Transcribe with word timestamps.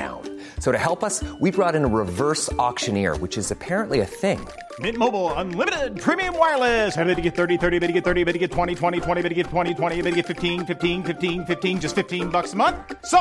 down. 0.00 0.20
So 0.58 0.72
to 0.72 0.78
help 0.78 1.00
us, 1.08 1.24
we 1.40 1.50
brought 1.50 1.74
in 1.78 1.84
a 1.84 1.92
reverse 2.02 2.52
auctioneer, 2.68 3.16
which 3.24 3.38
is 3.38 3.50
apparently 3.50 4.00
a 4.00 4.06
thing. 4.22 4.40
Mint 4.80 4.98
Mobile 4.98 5.32
unlimited 5.34 5.98
premium 5.98 6.36
wireless. 6.36 6.94
Have 6.94 7.06
to 7.06 7.22
get 7.22 7.34
30, 7.34 7.56
30, 7.56 7.78
bit 7.78 7.86
to 7.86 7.92
get 7.92 8.04
30, 8.04 8.24
bit 8.24 8.32
to 8.32 8.38
get 8.38 8.50
20, 8.50 8.74
20, 8.74 9.00
20, 9.00 9.22
bit 9.22 9.28
to 9.30 9.34
get 9.34 9.46
20, 9.46 9.74
20, 9.74 10.02
bit 10.02 10.10
to 10.10 10.16
get 10.16 10.26
15, 10.26 10.66
15, 10.66 11.04
15, 11.04 11.46
15 11.46 11.80
just 11.80 11.94
15 11.94 12.28
bucks 12.28 12.52
a 12.52 12.56
month. 12.56 12.76
So, 13.06 13.20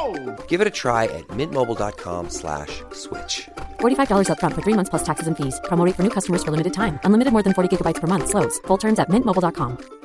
Give 0.50 0.60
it 0.60 0.68
a 0.68 0.76
try 0.84 1.06
at 1.06 1.26
mintmobile.com/switch. 1.40 2.84
slash 2.92 3.48
$45 3.80 4.28
upfront 4.34 4.56
for 4.56 4.64
3 4.64 4.74
months 4.74 4.90
plus 4.90 5.04
taxes 5.04 5.28
and 5.28 5.38
fees. 5.38 5.62
Promo 5.70 5.86
rate 5.86 5.96
for 5.96 6.04
new 6.04 6.16
customers 6.18 6.44
for 6.44 6.52
limited 6.52 6.74
time. 6.74 7.00
Unlimited 7.06 7.32
more 7.32 7.44
than 7.44 7.54
40 7.54 7.70
gigabytes 7.72 8.02
per 8.02 8.08
month 8.08 8.28
slows. 8.34 8.60
Full 8.68 8.82
terms 8.86 9.00
at 9.00 9.10
mintmobile.com. 9.10 10.05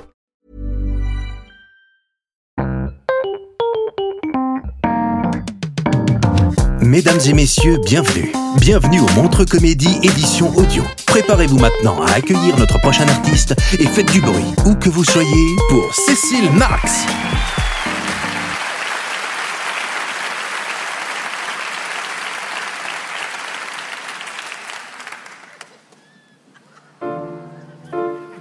Mesdames 6.90 7.20
et 7.24 7.34
messieurs, 7.34 7.78
bienvenue. 7.86 8.32
Bienvenue 8.56 8.98
au 8.98 9.06
Montre 9.10 9.44
Comédie 9.44 10.00
édition 10.02 10.52
audio. 10.56 10.82
Préparez-vous 11.06 11.60
maintenant 11.60 12.02
à 12.02 12.14
accueillir 12.14 12.58
notre 12.58 12.80
prochain 12.80 13.06
artiste 13.06 13.54
et 13.78 13.86
faites 13.86 14.10
du 14.10 14.20
bruit, 14.20 14.42
où 14.66 14.74
que 14.74 14.88
vous 14.88 15.04
soyez, 15.04 15.56
pour 15.68 15.94
Cécile 15.94 16.50
Marx. 16.50 17.06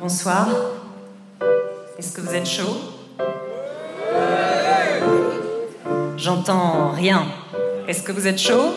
Bonsoir. 0.01 0.47
Est-ce 1.99 2.13
que 2.13 2.21
vous 2.21 2.33
êtes 2.33 2.47
chaud? 2.47 2.77
J'entends 6.17 6.93
rien. 6.93 7.27
Est-ce 7.89 8.03
que 8.03 8.11
vous 8.11 8.27
êtes 8.27 8.37
chaud? 8.37 8.75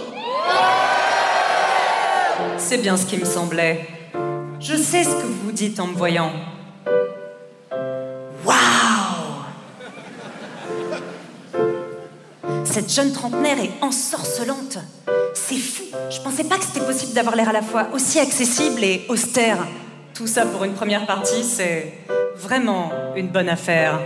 C'est 2.57 2.79
bien 2.79 2.97
ce 2.97 3.05
qui 3.05 3.19
me 3.19 3.27
semblait. 3.27 3.87
Je 4.59 4.75
sais 4.75 5.05
ce 5.05 5.11
que 5.11 5.27
vous 5.27 5.53
dites 5.53 5.79
en 5.81 5.89
me 5.89 5.95
voyant. 5.95 6.33
Cette 12.65 12.91
jeune 12.91 13.13
trentenaire 13.13 13.59
est 13.63 13.73
ensorcelante. 13.83 14.79
C'est 15.35 15.59
fou. 15.59 15.83
Je 16.09 16.19
pensais 16.23 16.45
pas 16.45 16.57
que 16.57 16.65
c'était 16.65 16.87
possible 16.87 17.13
d'avoir 17.13 17.37
l'air 17.37 17.51
à 17.51 17.53
la 17.53 17.61
fois 17.61 17.89
aussi 17.93 18.19
accessible 18.19 18.83
et 18.83 19.05
austère. 19.11 19.59
Tout 20.15 20.27
ça 20.27 20.47
pour 20.47 20.65
une 20.65 20.73
première 20.73 21.05
partie, 21.05 21.45
c'est 21.45 21.99
vraiment 22.35 22.91
une 23.15 23.29
bonne 23.29 23.51
affaire. 23.51 24.01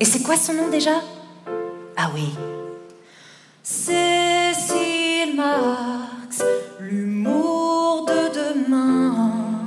Et 0.00 0.04
c'est 0.04 0.24
quoi 0.24 0.36
son 0.36 0.54
nom 0.54 0.68
déjà? 0.68 1.00
Ah 1.96 2.10
oui. 2.12 2.34
Cécile 3.72 5.36
Marx, 5.36 6.42
l'humour 6.80 8.04
de 8.04 8.58
demain. 8.64 9.64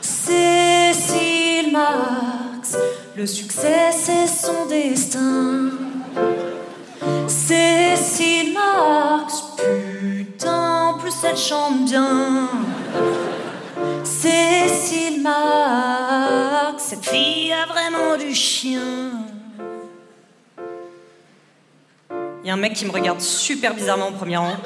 Cécile 0.00 1.70
Marx, 1.70 2.76
le 3.16 3.24
succès 3.26 3.92
c'est 3.92 4.26
son 4.26 4.66
destin. 4.66 5.70
Cécile 7.28 8.54
Marx, 8.54 9.44
putain, 9.56 10.96
plus 10.98 11.14
elle 11.22 11.36
chante 11.36 11.84
bien. 11.84 12.48
Cécile 14.02 15.22
Marx, 15.22 16.82
cette 16.88 17.06
fille 17.06 17.52
a 17.52 17.66
vraiment 17.66 18.16
du 18.18 18.34
chien. 18.34 19.27
Il 22.48 22.50
y 22.50 22.52
a 22.52 22.54
un 22.54 22.60
mec 22.60 22.72
qui 22.72 22.86
me 22.86 22.92
regarde 22.92 23.20
super 23.20 23.74
bizarrement 23.74 24.08
au 24.08 24.12
premier 24.12 24.38
rang. 24.38 24.56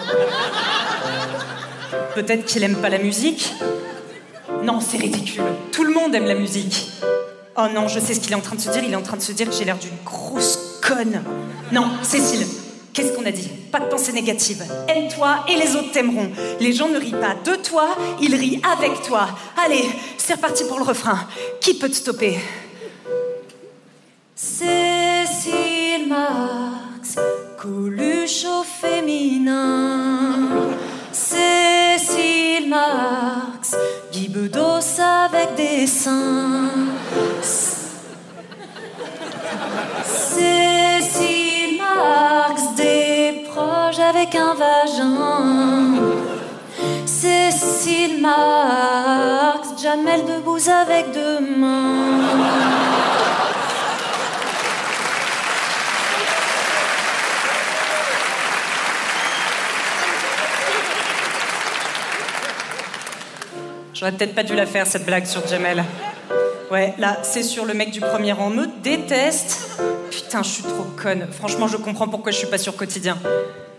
Peut-être 2.15 2.45
qu'il 2.45 2.63
aime 2.63 2.77
pas 2.77 2.89
la 2.89 2.99
musique. 2.99 3.55
Non, 4.63 4.79
c'est 4.79 4.99
ridicule. 4.99 5.43
Tout 5.73 5.83
le 5.83 5.93
monde 5.93 6.15
aime 6.15 6.27
la 6.27 6.37
musique. 6.37 6.93
Oh 7.57 7.67
non, 7.75 7.89
je 7.89 7.99
sais 7.99 8.15
ce 8.15 8.21
qu'il 8.21 8.31
est 8.31 8.37
en 8.37 8.41
train 8.41 8.55
de 8.55 8.61
se 8.61 8.71
dire. 8.71 8.85
Il 8.85 8.93
est 8.93 8.97
en 8.97 9.03
train 9.03 9.17
de 9.17 9.23
se 9.23 9.33
dire 9.33 9.51
que 9.51 9.53
j'ai 9.57 9.65
l'air 9.65 9.79
d'une 9.79 9.97
grosse 10.05 10.79
conne. 10.81 11.25
Non, 11.73 11.91
Cécile, 12.05 12.47
qu'est-ce 12.93 13.17
qu'on 13.17 13.27
a 13.27 13.33
dit? 13.33 13.49
Pas 13.73 13.81
de 13.81 13.87
pensée 13.87 14.13
négative. 14.13 14.65
Aime-toi 14.87 15.45
et 15.49 15.57
les 15.57 15.75
autres 15.75 15.91
t'aimeront. 15.91 16.31
Les 16.61 16.73
gens 16.73 16.87
ne 16.87 17.01
rient 17.01 17.11
pas 17.11 17.35
de 17.45 17.57
toi, 17.57 17.97
ils 18.21 18.37
rient 18.37 18.63
avec 18.79 19.03
toi. 19.03 19.27
Allez, 19.67 19.91
c'est 20.19 20.35
reparti 20.35 20.63
pour 20.69 20.79
le 20.79 20.85
refrain. 20.85 21.27
Qui 21.61 21.75
peut 21.75 21.89
te 21.89 21.97
stopper? 21.97 22.39
Cécile 24.37 26.15
Coluche 27.63 28.45
au 28.45 28.65
féminin. 28.65 30.49
Cécile 31.13 32.69
Marx, 32.69 33.77
Guy 34.13 34.29
Bedos 34.29 35.01
avec 35.01 35.55
des 35.55 35.87
seins. 35.87 36.71
Cécile 40.03 41.79
Marx, 41.79 42.75
des 42.77 43.45
proches 43.49 44.01
avec 44.01 44.35
un 44.35 44.55
vagin. 44.55 46.01
Cécile 47.07 48.21
Marx, 48.21 49.69
Jamel 49.81 50.25
Debbouze 50.25 50.69
avec 50.69 51.13
deux 51.13 51.39
mains. 51.39 52.72
J'aurais 64.03 64.17
peut-être 64.17 64.35
pas 64.35 64.43
dû 64.43 64.57
la 64.57 64.67
faire 64.67 64.85
cette 64.85 65.07
blague 65.07 65.27
sur 65.27 65.47
Jamel. 65.47 65.85
Ouais, 66.73 66.93
là, 66.99 67.19
c'est 67.23 67.45
sur 67.45 67.65
le 67.65 67.73
mec 67.73 67.93
du 67.93 68.01
premier 68.01 68.33
rang. 68.33 68.51
Me 68.51 68.67
déteste. 68.83 69.79
Putain, 70.11 70.43
je 70.43 70.49
suis 70.49 70.65
trop 70.65 70.83
conne. 71.01 71.29
Franchement, 71.31 71.69
je 71.69 71.77
comprends 71.77 72.09
pourquoi 72.09 72.33
je 72.33 72.39
suis 72.39 72.49
pas 72.49 72.59
sur 72.59 72.75
quotidien. 72.75 73.17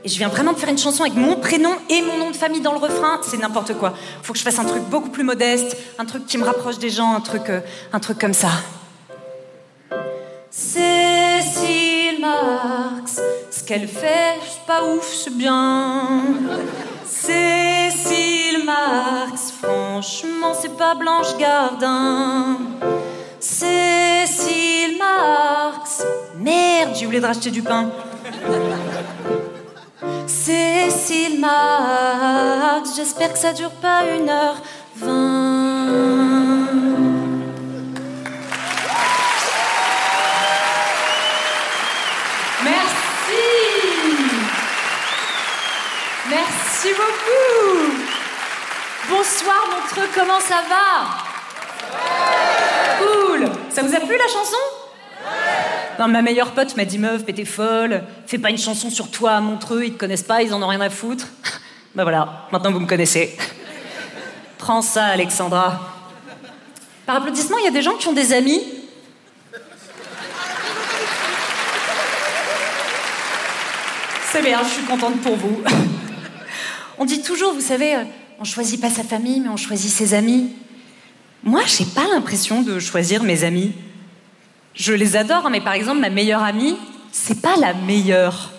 Et 0.06 0.08
je 0.08 0.18
viens 0.18 0.30
vraiment 0.30 0.54
de 0.54 0.58
faire 0.58 0.70
une 0.70 0.78
chanson 0.78 1.04
avec 1.04 1.18
mon 1.18 1.36
prénom 1.36 1.74
et 1.90 2.02
mon 2.02 2.18
nom 2.18 2.32
de 2.32 2.38
famille 2.38 2.62
dans 2.62 2.72
le 2.72 2.78
refrain. 2.78 3.20
C'est 3.22 3.36
n'importe 3.36 3.74
quoi. 3.74 3.96
Faut 4.22 4.32
que 4.32 4.40
je 4.40 4.46
fasse 4.46 4.60
un 4.60 4.64
truc 4.64 4.84
beaucoup 4.84 5.10
plus 5.10 5.26
modeste, 5.26 5.76
un 6.00 6.06
truc 6.06 6.26
qui 6.26 6.38
me 6.38 6.46
rapproche 6.46 6.80
des 6.80 6.90
gens, 6.90 7.14
un 7.14 7.20
truc, 7.20 7.50
euh, 7.50 7.60
un 7.92 8.00
truc 8.00 8.18
comme 8.18 8.34
ça. 8.34 8.48
Cécile 10.50 12.22
Marx, 12.22 13.20
ce 13.52 13.62
qu'elle 13.66 13.90
fait, 13.90 14.40
c'est 14.42 14.66
pas 14.66 14.86
ouf, 14.86 15.06
c'est 15.06 15.36
bien. 15.36 16.22
Cécile 17.06 18.64
Marx, 18.64 19.53
franchement, 19.94 20.54
c'est 20.60 20.76
pas 20.76 20.96
Blanche 20.96 21.38
Gardin. 21.38 22.58
Cécile 23.40 24.98
Marx, 24.98 26.04
merde, 26.36 26.96
j'ai 26.96 27.06
oublié 27.06 27.22
de 27.22 27.28
racheter 27.28 27.52
du 27.52 27.62
pain. 27.62 27.92
Cécile 30.26 31.40
Marx, 31.40 32.96
j'espère 32.96 33.34
que 33.34 33.38
ça 33.38 33.54
dure 33.54 33.70
pas 33.70 34.02
une 34.18 34.30
heure 34.30 34.56
vingt. 34.96 35.78
Merci. 42.64 43.44
Merci 46.32 46.88
beaucoup. 46.98 48.13
Bonsoir 49.10 49.68
Montreux, 49.70 50.10
comment 50.16 50.40
ça 50.40 50.64
va? 50.70 51.10
Cool. 53.00 53.50
Ça 53.70 53.82
vous 53.82 53.94
a 53.94 54.00
plu 54.00 54.18
la 54.18 54.28
chanson? 54.28 54.56
Non, 56.00 56.08
ma 56.08 56.22
meilleure 56.22 56.52
pote 56.52 56.76
m'a 56.78 56.86
dit 56.86 56.98
meuf, 57.00 57.26
t'es 57.26 57.46
folle, 57.46 58.04
fais 58.26 58.38
pas 58.38 58.50
une 58.50 58.58
chanson 58.58 58.90
sur 58.90 59.12
toi 59.12 59.32
à 59.32 59.42
Montreux, 59.42 59.84
ils 59.84 59.94
te 59.94 60.00
connaissent 60.00 60.24
pas, 60.24 60.42
ils 60.42 60.54
en 60.54 60.62
ont 60.64 60.68
rien 60.68 60.82
à 60.82 60.90
foutre. 60.90 61.28
bah 61.96 62.04
voilà, 62.04 62.48
maintenant 62.52 62.72
vous 62.72 62.80
me 62.80 62.88
connaissez. 62.88 63.38
Prends 64.58 64.82
ça, 64.82 65.08
Alexandra. 65.08 65.82
Par 67.06 67.18
applaudissement, 67.18 67.58
il 67.58 67.66
y 67.66 67.68
a 67.68 67.72
des 67.72 67.82
gens 67.82 67.96
qui 67.96 68.08
ont 68.08 68.14
des 68.14 68.32
amis? 68.32 68.62
C'est 74.32 74.42
bien, 74.42 74.64
je 74.64 74.70
suis 74.70 74.84
contente 74.84 75.22
pour 75.22 75.36
vous. 75.36 75.62
On 76.98 77.06
dit 77.06 77.22
toujours, 77.22 77.54
vous 77.54 77.62
savez, 77.62 77.96
euh, 77.96 78.04
on 78.44 78.46
choisit 78.46 78.82
pas 78.82 78.90
sa 78.90 79.04
famille, 79.04 79.40
mais 79.40 79.48
on 79.48 79.56
choisit 79.56 79.90
ses 79.90 80.14
amis. 80.14 80.50
Moi, 81.46 81.62
j'ai 81.66 81.86
pas 81.86 82.06
l'impression 82.14 82.62
de 82.62 82.78
choisir 82.78 83.24
mes 83.24 83.46
amis. 83.46 83.72
Je 84.74 84.92
les 84.92 85.16
adore, 85.16 85.50
mais 85.50 85.62
par 85.62 85.72
exemple, 85.72 86.02
ma 86.02 86.10
meilleure 86.10 86.44
amie, 86.44 86.76
c'est 87.14 87.42
pas 87.42 87.56
la 87.56 87.74
meilleure 87.74 88.52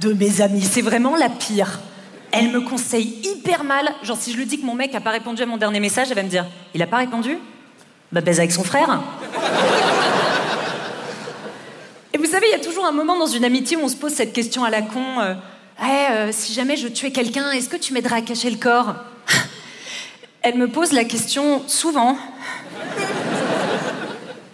de 0.00 0.12
mes 0.12 0.40
amies, 0.40 0.62
c'est 0.62 0.82
vraiment 0.82 1.16
la 1.16 1.30
pire. 1.30 1.80
Elle 2.30 2.52
me 2.52 2.60
conseille 2.60 3.18
hyper 3.24 3.64
mal. 3.64 3.92
Genre, 4.04 4.16
si 4.16 4.30
je 4.30 4.36
lui 4.36 4.46
dis 4.46 4.60
que 4.60 4.66
mon 4.66 4.74
mec 4.74 4.94
a 4.94 5.00
pas 5.00 5.10
répondu 5.10 5.42
à 5.42 5.46
mon 5.46 5.56
dernier 5.56 5.80
message, 5.80 6.06
elle 6.10 6.16
va 6.16 6.22
me 6.22 6.28
dire 6.28 6.46
Il 6.74 6.82
a 6.82 6.86
pas 6.86 6.98
répondu? 6.98 7.36
Bah, 8.12 8.20
baise 8.20 8.38
avec 8.38 8.52
son 8.52 8.62
frère. 8.62 9.00
Et 12.12 12.18
vous 12.18 12.26
savez, 12.26 12.46
il 12.52 12.56
y 12.56 12.60
a 12.60 12.64
toujours 12.64 12.86
un 12.86 12.92
moment 12.92 13.18
dans 13.18 13.26
une 13.26 13.44
amitié 13.44 13.76
où 13.76 13.80
on 13.80 13.88
se 13.88 13.96
pose 13.96 14.12
cette 14.12 14.32
question 14.32 14.62
à 14.62 14.70
la 14.70 14.82
con 14.82 15.20
euh, 15.20 15.34
hey, 15.84 16.06
euh, 16.10 16.32
si 16.32 16.52
jamais 16.52 16.76
je 16.76 16.88
tuais 16.88 17.10
quelqu'un, 17.10 17.50
est-ce 17.50 17.68
que 17.68 17.76
tu 17.76 17.92
m'aiderais 17.92 18.16
à 18.16 18.22
cacher 18.22 18.50
le 18.50 18.56
corps? 18.56 18.94
Elle 20.42 20.56
me 20.56 20.68
pose 20.68 20.92
la 20.92 21.04
question 21.04 21.62
souvent. 21.66 22.16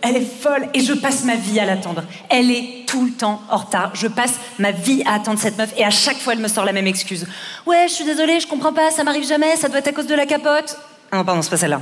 Elle 0.03 0.17
est 0.17 0.43
folle 0.43 0.69
et 0.73 0.81
je 0.81 0.93
passe 0.93 1.25
ma 1.25 1.37
vie 1.37 1.61
à 1.61 1.67
l'attendre. 1.67 2.05
Elle 2.29 2.51
est 2.51 2.87
tout 2.87 3.05
le 3.05 3.11
temps 3.11 3.43
en 3.51 3.59
retard. 3.59 3.91
Je 3.95 4.07
passe 4.07 4.35
ma 4.59 4.71
vie 4.71 5.03
à 5.05 5.15
attendre 5.15 5.39
cette 5.39 5.59
meuf 5.59 5.73
et 5.77 5.85
à 5.85 5.91
chaque 5.91 6.19
fois 6.19 6.33
elle 6.33 6.39
me 6.39 6.49
sort 6.49 6.65
la 6.65 6.73
même 6.73 6.87
excuse. 6.87 7.27
Ouais, 7.67 7.87
je 7.89 7.93
suis 7.93 8.05
désolée, 8.05 8.41
je 8.41 8.47
comprends 8.47 8.73
pas, 8.73 8.91
ça 8.91 9.05
m'arrive 9.05 9.27
jamais, 9.27 9.57
ça 9.57 9.69
doit 9.69 9.79
être 9.79 9.89
à 9.89 9.93
cause 9.93 10.07
de 10.07 10.15
la 10.15 10.27
capote. 10.27 10.77
Ah 11.13 11.19
non, 11.19 11.25
pardon, 11.25 11.43
c'est 11.43 11.51
pas 11.51 11.57
celle-là. 11.57 11.81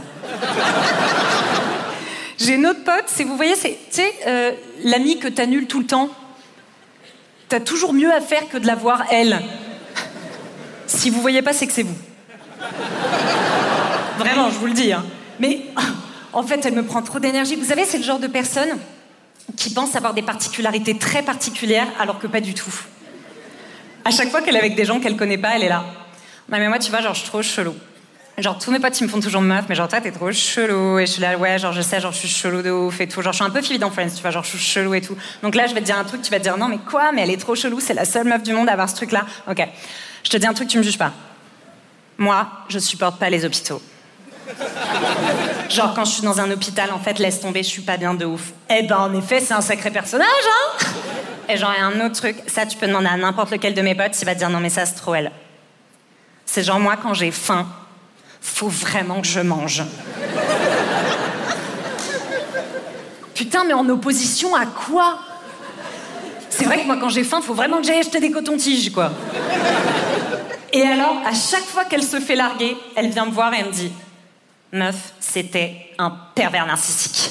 J'ai 2.38 2.54
une 2.54 2.66
autre 2.66 2.82
pote, 2.84 3.04
c'est, 3.06 3.24
vous 3.24 3.36
voyez, 3.36 3.54
c'est, 3.56 3.78
euh, 4.26 4.52
l'amie 4.84 5.18
que 5.18 5.28
t'annules 5.28 5.66
tout 5.66 5.80
le 5.80 5.86
temps. 5.86 6.08
T'as 7.48 7.60
toujours 7.60 7.92
mieux 7.92 8.12
à 8.12 8.20
faire 8.20 8.48
que 8.48 8.58
de 8.58 8.66
la 8.66 8.74
voir 8.74 9.04
elle. 9.10 9.40
Si 10.86 11.10
vous 11.10 11.20
voyez 11.20 11.42
pas, 11.42 11.52
c'est 11.52 11.66
que 11.66 11.72
c'est 11.72 11.82
vous. 11.82 11.96
Vraiment, 14.18 14.50
je 14.50 14.58
vous 14.58 14.66
le 14.66 14.72
dis. 14.72 14.92
Hein. 14.92 15.04
Mais 15.40 15.62
en 16.32 16.42
fait, 16.42 16.64
elle 16.66 16.74
me 16.74 16.84
prend 16.84 17.02
trop 17.02 17.18
d'énergie. 17.18 17.56
Vous 17.56 17.64
savez, 17.64 17.84
c'est 17.84 17.98
le 17.98 18.04
genre 18.04 18.18
de 18.18 18.26
personne 18.26 18.78
qui 19.56 19.72
pense 19.72 19.96
avoir 19.96 20.12
des 20.12 20.22
particularités 20.22 20.98
très 20.98 21.22
particulières 21.22 21.88
alors 21.98 22.18
que 22.18 22.26
pas 22.26 22.40
du 22.40 22.54
tout. 22.54 22.74
À 24.04 24.10
chaque 24.10 24.30
fois 24.30 24.42
qu'elle 24.42 24.56
est 24.56 24.60
avec 24.60 24.74
des 24.74 24.84
gens 24.84 25.00
qu'elle 25.00 25.16
connaît 25.16 25.38
pas, 25.38 25.56
elle 25.56 25.64
est 25.64 25.68
là. 25.68 25.84
Non 26.50 26.58
mais 26.58 26.68
moi, 26.68 26.78
tu 26.78 26.90
vois, 26.90 27.00
genre, 27.00 27.14
je 27.14 27.20
suis 27.20 27.28
trop 27.28 27.42
chelou. 27.42 27.74
Genre, 28.38 28.56
tous 28.56 28.70
mes 28.70 28.78
potes, 28.78 29.00
ils 29.00 29.04
me 29.04 29.08
font 29.08 29.18
toujours 29.18 29.42
meuf, 29.42 29.64
mais 29.68 29.74
genre, 29.74 29.88
toi, 29.88 30.00
t'es 30.00 30.12
trop 30.12 30.30
chelou. 30.30 31.00
Et 31.00 31.06
je 31.06 31.12
suis 31.12 31.20
là, 31.20 31.36
ouais, 31.36 31.58
genre, 31.58 31.72
je 31.72 31.82
sais, 31.82 32.00
genre, 32.00 32.12
je 32.12 32.18
suis 32.18 32.28
chelou 32.28 32.62
de 32.62 32.70
ouf 32.70 33.00
et 33.00 33.08
tout. 33.08 33.20
Genre, 33.20 33.32
je 33.32 33.38
suis 33.38 33.44
un 33.44 33.50
peu 33.50 33.60
Phoebe 33.60 33.80
dans 33.80 33.90
Friends, 33.90 34.10
tu 34.14 34.22
vois, 34.22 34.30
genre, 34.30 34.44
je 34.44 34.50
suis 34.50 34.58
chelou 34.58 34.94
et 34.94 35.00
tout. 35.00 35.16
Donc 35.42 35.56
là, 35.56 35.66
je 35.66 35.74
vais 35.74 35.80
te 35.80 35.86
dire 35.86 35.98
un 35.98 36.04
truc, 36.04 36.22
tu 36.22 36.30
vas 36.30 36.38
te 36.38 36.44
dire, 36.44 36.56
non, 36.56 36.68
mais 36.68 36.78
quoi 36.78 37.10
Mais 37.10 37.22
elle 37.22 37.30
est 37.30 37.36
trop 37.36 37.56
chelou, 37.56 37.80
c'est 37.80 37.94
la 37.94 38.04
seule 38.04 38.28
meuf 38.28 38.44
du 38.44 38.52
monde 38.52 38.68
à 38.68 38.72
avoir 38.72 38.88
ce 38.88 38.94
truc-là. 38.94 39.26
Ok. 39.50 39.66
Je 40.22 40.30
te 40.30 40.36
dis 40.36 40.46
un 40.46 40.54
truc, 40.54 40.68
tu 40.68 40.78
me 40.78 40.84
juges 40.84 40.98
pas. 40.98 41.12
Moi, 42.16 42.46
je 42.68 42.78
supporte 42.78 43.18
pas 43.18 43.28
les 43.28 43.44
hôpitaux. 43.44 43.82
Genre, 45.68 45.92
quand 45.94 46.04
je 46.04 46.12
suis 46.12 46.22
dans 46.22 46.40
un 46.40 46.50
hôpital, 46.52 46.92
en 46.92 47.00
fait, 47.00 47.18
laisse 47.18 47.40
tomber, 47.40 47.64
je 47.64 47.68
suis 47.68 47.82
pas 47.82 47.96
bien 47.96 48.14
de 48.14 48.24
ouf. 48.24 48.52
Eh 48.70 48.84
ben, 48.84 48.98
en 48.98 49.14
effet, 49.14 49.40
c'est 49.40 49.54
un 49.54 49.60
sacré 49.60 49.90
personnage, 49.90 50.26
hein 50.28 50.86
Et 51.48 51.56
genre, 51.56 51.72
il 51.76 51.80
y 51.80 51.82
a 51.82 51.86
un 51.86 52.06
autre 52.06 52.14
truc, 52.14 52.36
ça, 52.46 52.66
tu 52.66 52.78
peux 52.78 52.86
demander 52.86 53.08
à 53.08 53.16
n'importe 53.16 53.50
lequel 53.50 53.74
de 53.74 53.82
mes 53.82 53.96
potes, 53.96 54.20
il 54.20 54.24
va 54.24 54.34
te 54.34 54.38
dire, 54.38 54.48
non, 54.48 54.60
mais 54.60 54.70
ça, 54.70 54.86
c'est 54.86 54.94
trop 54.94 55.16
elle. 55.16 55.32
C'est 56.46 56.62
genre, 56.62 56.78
moi, 56.78 56.96
quand 56.96 57.14
j'ai 57.14 57.32
faim, 57.32 57.66
faut 58.40 58.68
vraiment 58.68 59.20
que 59.20 59.26
je 59.26 59.40
mange. 59.40 59.82
Putain, 63.34 63.64
mais 63.64 63.74
en 63.74 63.88
opposition 63.88 64.54
à 64.54 64.66
quoi? 64.66 65.20
C'est 66.50 66.64
vrai 66.64 66.80
que 66.80 66.86
moi, 66.86 66.96
quand 67.00 67.08
j'ai 67.08 67.22
faim, 67.22 67.40
faut 67.40 67.54
vraiment 67.54 67.78
que 67.78 67.86
j'aille 67.86 68.00
acheter 68.00 68.18
des 68.18 68.32
cotons-tiges, 68.32 68.90
quoi. 68.92 69.12
Et 70.72 70.82
alors, 70.82 71.22
à 71.24 71.32
chaque 71.32 71.64
fois 71.64 71.84
qu'elle 71.84 72.02
se 72.02 72.20
fait 72.20 72.34
larguer, 72.34 72.76
elle 72.96 73.10
vient 73.10 73.26
me 73.26 73.30
voir 73.30 73.54
et 73.54 73.58
elle 73.60 73.66
me 73.66 73.72
dit 73.72 73.92
Meuf, 74.72 75.12
c'était 75.20 75.76
un 75.98 76.10
pervers 76.34 76.66
narcissique. 76.66 77.30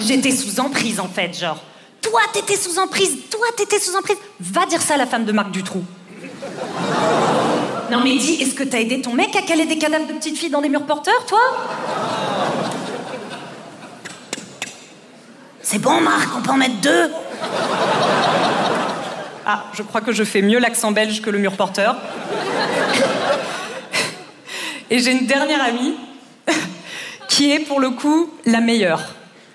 J'étais 0.00 0.32
sous 0.32 0.60
emprise, 0.60 1.00
en 1.00 1.08
fait, 1.08 1.38
genre. 1.38 1.60
Toi, 2.02 2.20
t'étais 2.32 2.56
sous 2.56 2.78
emprise, 2.78 3.16
toi, 3.30 3.46
t'étais 3.56 3.80
sous 3.80 3.96
emprise. 3.96 4.18
Va 4.38 4.66
dire 4.66 4.82
ça 4.82 4.94
à 4.94 4.96
la 4.96 5.06
femme 5.06 5.24
de 5.24 5.32
Marc 5.32 5.50
Dutroux. 5.50 5.84
Non 7.92 8.00
mais 8.02 8.16
dis, 8.16 8.40
est-ce 8.40 8.54
que 8.54 8.64
t'as 8.64 8.80
aidé 8.80 9.02
ton 9.02 9.12
mec 9.12 9.36
à 9.36 9.42
caler 9.42 9.66
des 9.66 9.76
cadavres 9.76 10.06
de 10.06 10.14
petites 10.14 10.38
filles 10.38 10.48
dans 10.48 10.62
des 10.62 10.70
murs 10.70 10.86
porteurs, 10.86 11.26
toi? 11.26 11.38
C'est 15.60 15.78
bon, 15.78 16.00
Marc, 16.00 16.30
on 16.34 16.40
peut 16.40 16.52
en 16.52 16.56
mettre 16.56 16.80
deux 16.80 17.10
Ah, 19.44 19.66
je 19.74 19.82
crois 19.82 20.00
que 20.00 20.10
je 20.10 20.24
fais 20.24 20.40
mieux 20.40 20.58
l'accent 20.58 20.90
belge 20.90 21.20
que 21.20 21.28
le 21.28 21.38
mur 21.38 21.52
porteur. 21.52 21.96
Et 24.90 24.98
j'ai 24.98 25.12
une 25.12 25.26
dernière 25.26 25.62
amie 25.62 25.94
qui 27.28 27.52
est 27.52 27.60
pour 27.60 27.78
le 27.78 27.90
coup 27.90 28.32
la 28.46 28.62
meilleure. 28.62 29.02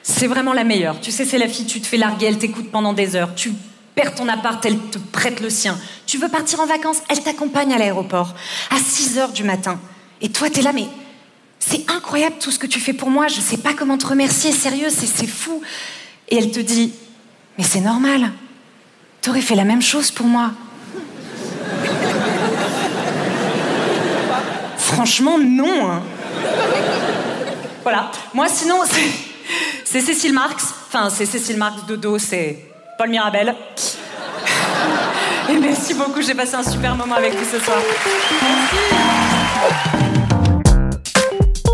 C'est 0.03 0.27
vraiment 0.27 0.53
la 0.53 0.63
meilleure. 0.63 0.99
Tu 1.01 1.11
sais, 1.11 1.25
c'est 1.25 1.39
la 1.39 1.47
fille, 1.47 1.65
tu 1.65 1.81
te 1.81 1.87
fais 1.87 1.97
larguer, 1.97 2.27
elle 2.27 2.37
t'écoute 2.37 2.69
pendant 2.71 2.93
des 2.93 3.15
heures. 3.15 3.33
Tu 3.35 3.51
perds 3.97 4.13
ton 4.13 4.29
appart, 4.29 4.63
elle 4.63 4.77
te 4.77 4.99
prête 4.99 5.41
le 5.41 5.49
sien. 5.49 5.75
Tu 6.05 6.19
veux 6.19 6.29
partir 6.29 6.59
en 6.59 6.67
vacances, 6.67 7.01
elle 7.09 7.23
t'accompagne 7.23 7.73
à 7.73 7.79
l'aéroport 7.79 8.35
à 8.69 8.77
6 8.77 9.17
heures 9.17 9.31
du 9.31 9.43
matin. 9.43 9.79
Et 10.21 10.29
toi, 10.29 10.51
t'es 10.51 10.61
là, 10.61 10.71
mais 10.71 10.85
c'est 11.59 11.89
incroyable 11.89 12.35
tout 12.39 12.51
ce 12.51 12.59
que 12.59 12.67
tu 12.67 12.79
fais 12.79 12.93
pour 12.93 13.09
moi, 13.09 13.27
je 13.27 13.41
sais 13.41 13.57
pas 13.57 13.73
comment 13.73 13.97
te 13.97 14.05
remercier, 14.05 14.51
sérieux, 14.51 14.89
c'est, 14.89 15.25
fou. 15.25 15.63
Et 16.29 16.37
elle 16.37 16.51
te 16.51 16.59
dit, 16.59 16.93
mais 17.57 17.63
c'est 17.63 17.81
normal, 17.81 18.31
t'aurais 19.21 19.41
fait 19.41 19.55
la 19.55 19.63
même 19.63 19.81
chose 19.81 20.11
pour 20.11 20.27
moi. 20.27 20.51
Franchement, 24.77 25.39
non. 25.39 25.89
hein. 25.89 26.03
Voilà. 27.81 28.11
Moi, 28.35 28.47
sinon, 28.47 28.81
c'est, 29.85 30.01
Cécile 30.01 30.33
Marx. 30.33 30.75
Enfin, 30.87 31.09
c'est 31.09 31.25
Cécile 31.25 31.57
Marx 31.57 31.87
de 31.87 31.95
dos, 31.95 32.19
c'est 32.19 32.66
Paul 32.97 33.09
Mirabel. 33.09 33.55
Et 35.49 35.59
merci 35.59 35.93
beaucoup, 35.93 36.21
j'ai 36.21 36.33
passé 36.33 36.55
un 36.55 36.63
super 36.63 36.95
moment 36.95 37.15
avec 37.15 37.33
vous 37.35 37.45
ce 37.45 37.59
soir. 37.59 37.77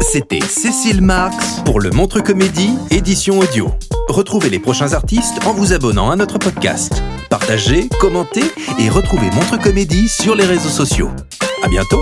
C'était 0.01 0.41
Cécile 0.41 1.01
Marx 1.01 1.61
pour 1.65 1.79
le 1.79 1.89
Montre 1.89 2.19
Comédie, 2.19 2.77
édition 2.91 3.39
audio. 3.39 3.71
Retrouvez 4.09 4.49
les 4.49 4.59
prochains 4.59 4.93
artistes 4.93 5.39
en 5.45 5.53
vous 5.53 5.73
abonnant 5.73 6.11
à 6.11 6.15
notre 6.15 6.37
podcast. 6.37 7.01
Partagez, 7.29 7.89
commentez 7.99 8.43
et 8.77 8.89
retrouvez 8.89 9.31
Montre 9.31 9.59
Comédie 9.59 10.07
sur 10.09 10.35
les 10.35 10.45
réseaux 10.45 10.69
sociaux. 10.69 11.09
À 11.63 11.67
bientôt! 11.67 12.01